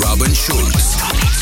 [0.00, 1.41] Robin Schulz.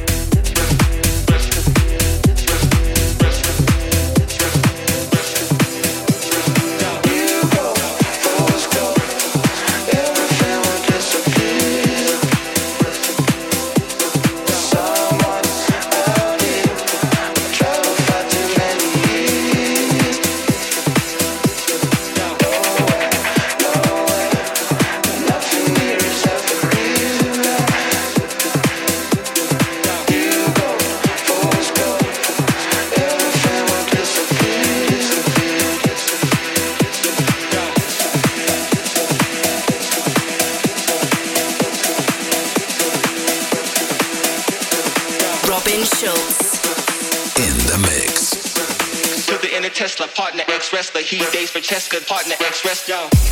[50.89, 53.30] The heat days for Cheska, partner, ex-wrestler.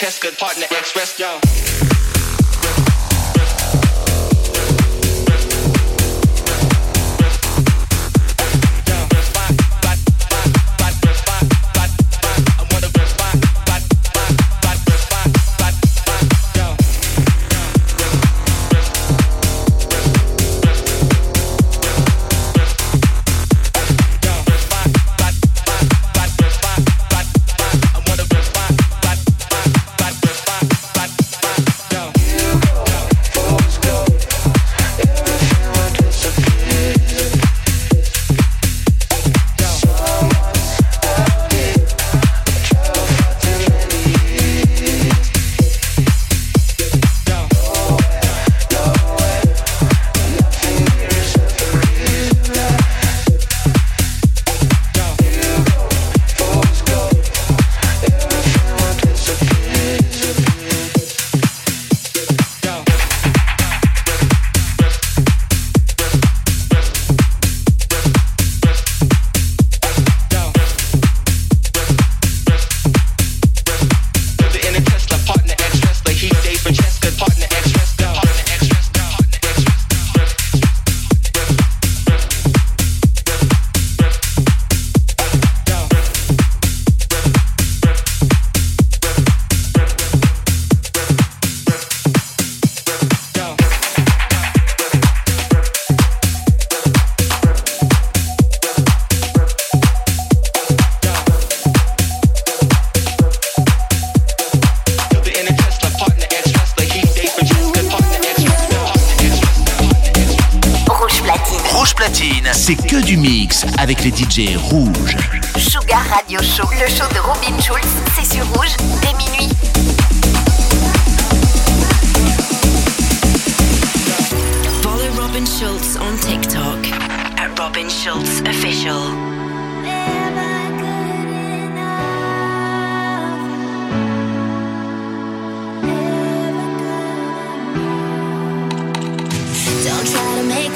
[0.00, 0.38] That's good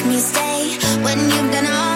[0.02, 0.78] make me stay.
[1.02, 1.91] When you've been all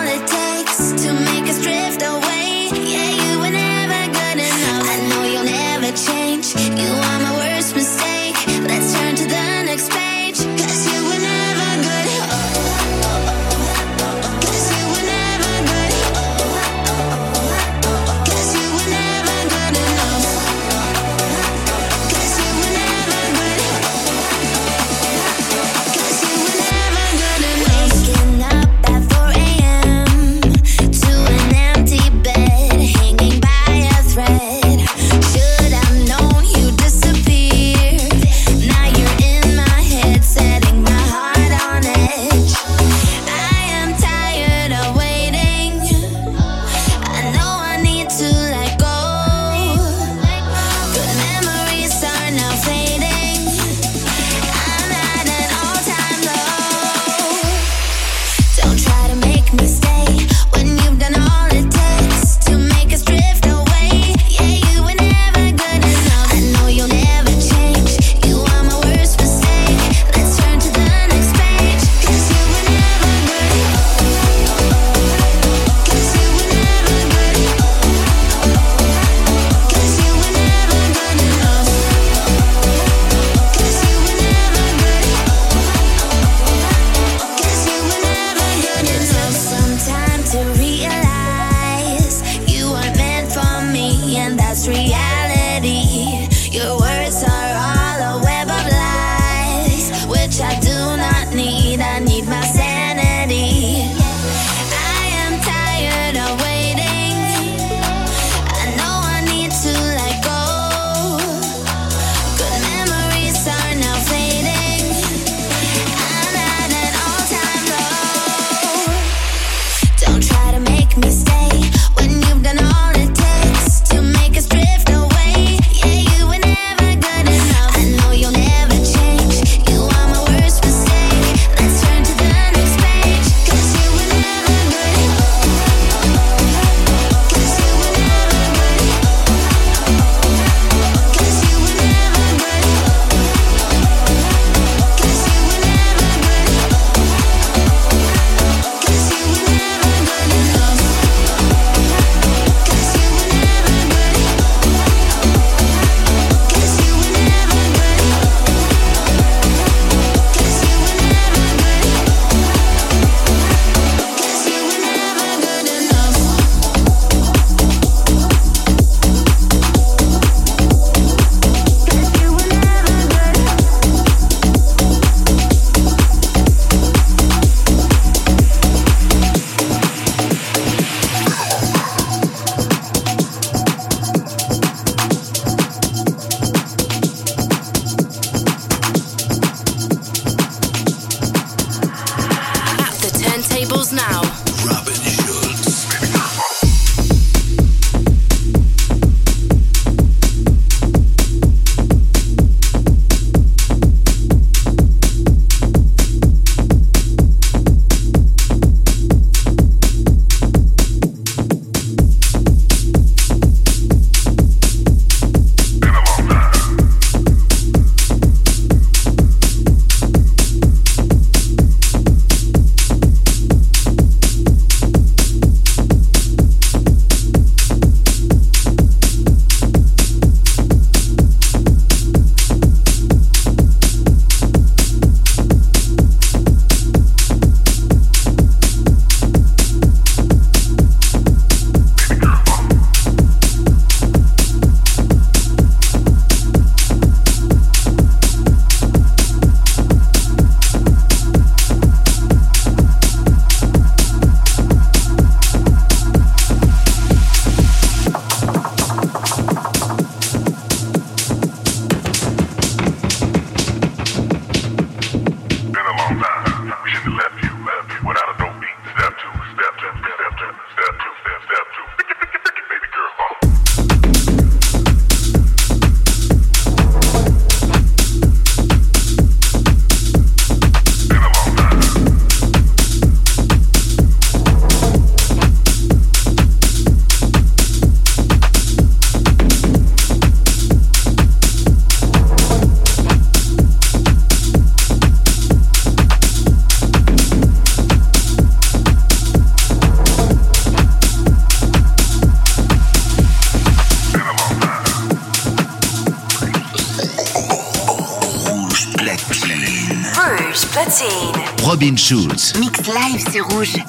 [312.08, 312.52] Schulz.
[312.60, 313.85] Mix live, c'est rouge.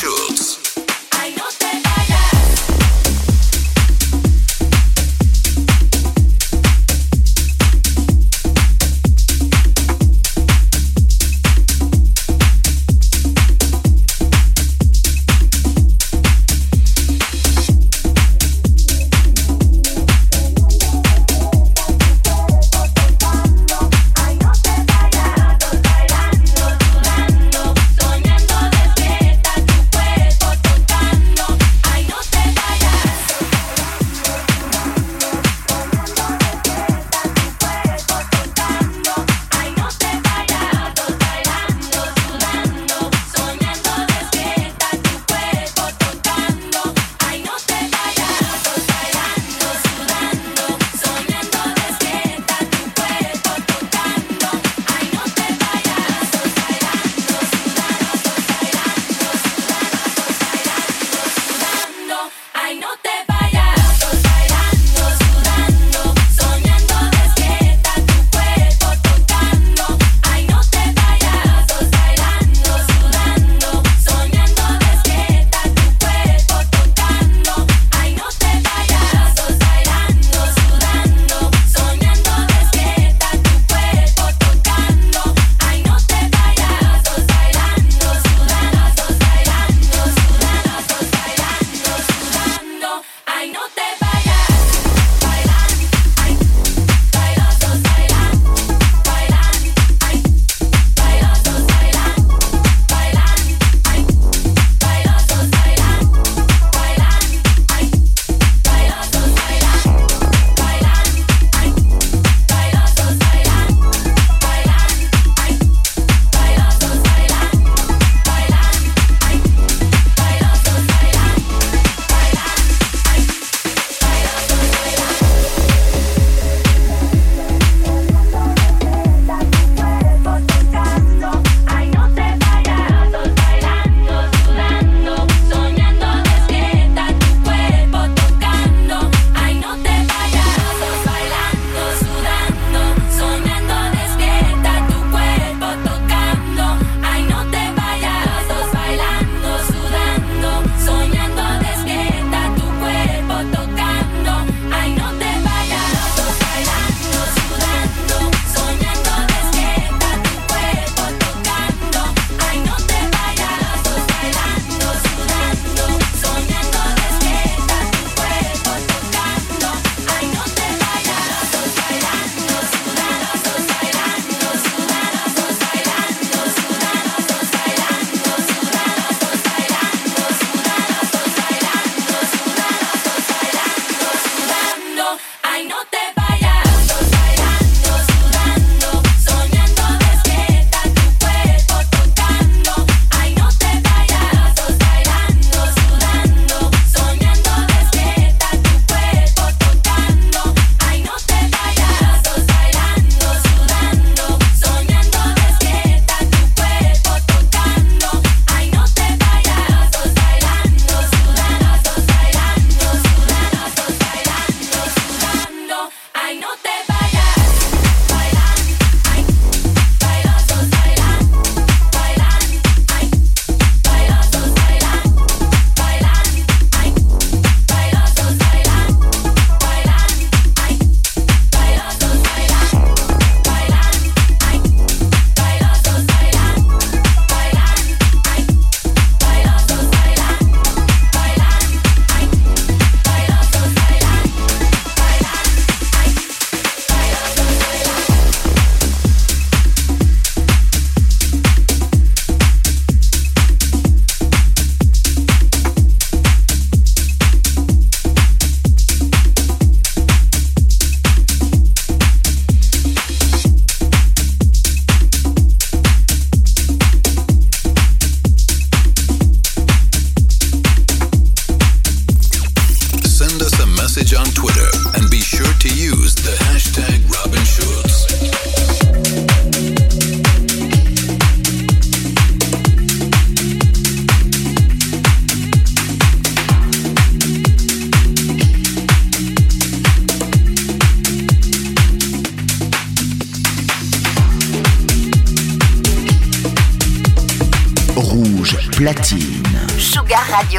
[0.00, 0.69] Schulz.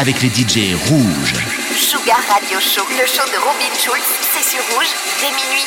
[0.00, 1.34] Avec les DJ rouges.
[1.76, 4.88] Sugar Radio Show, le show de Robin Schulz, c'est sur rouge
[5.20, 5.66] dès minuit.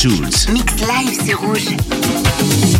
[0.00, 0.48] Schulz.
[0.48, 2.79] Mix live sur Rouge.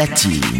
[0.00, 0.59] Platine.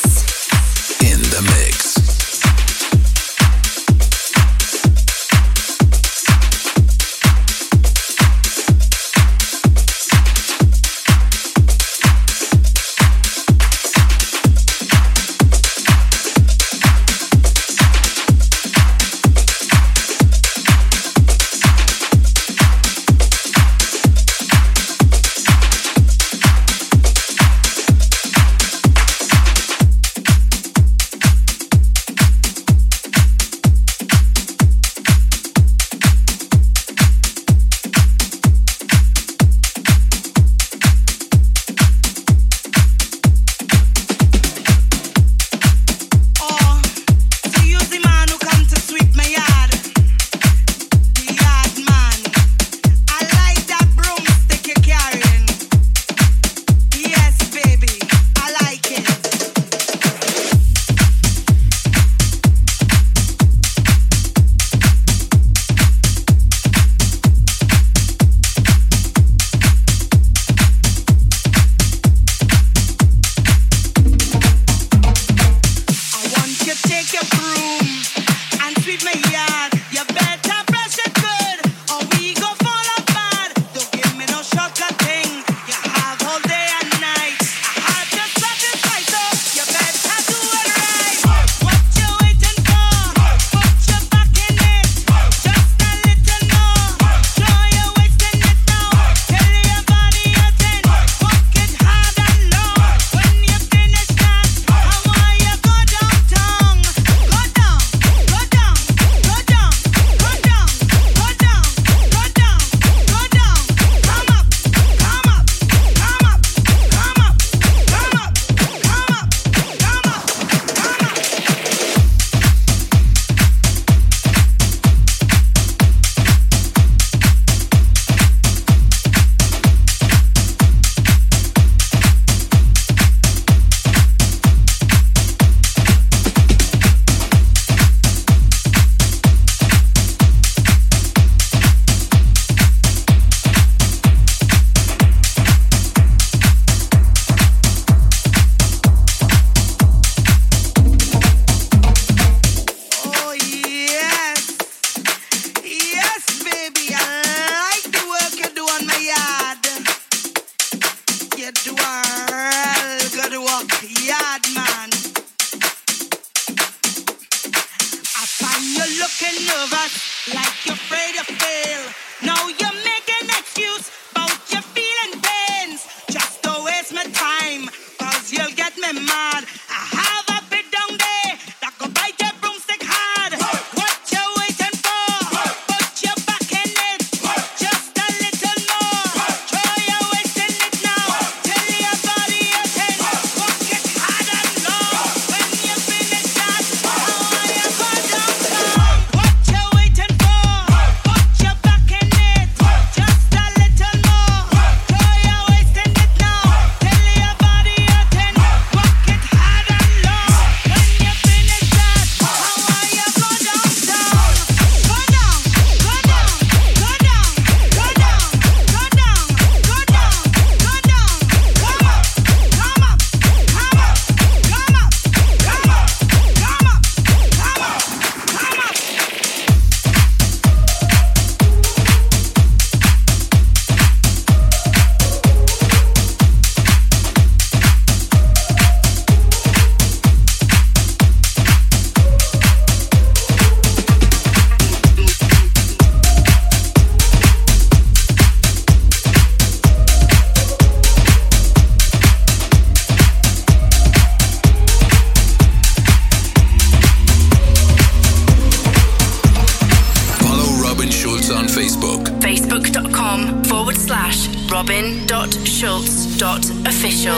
[266.65, 267.15] official.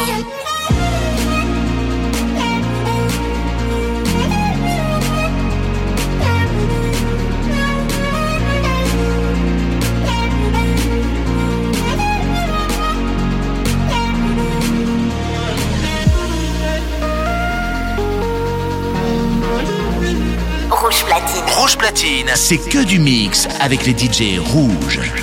[20.70, 21.44] Rouge platine.
[21.56, 25.23] Rouge platine, c'est que du mix avec les DJ rouges.